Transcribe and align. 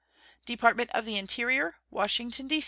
DEPARTMENT 0.47 0.89
OF 0.95 1.05
THE 1.05 1.17
INTERIOR, 1.19 1.75
_Washington, 1.93 2.47
D. 2.47 2.59